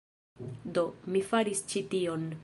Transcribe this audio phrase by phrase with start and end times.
[0.77, 2.25] Do, mi faris ĉi tion